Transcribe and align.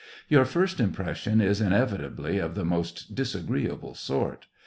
Your 0.29 0.45
first 0.45 0.79
impression 0.79 1.41
is 1.41 1.61
inevitably 1.61 2.39
of 2.39 2.55
the 2.55 2.65
most 2.65 3.13
disagree 3.13 3.67
able 3.69 3.93
sort. 3.93 4.47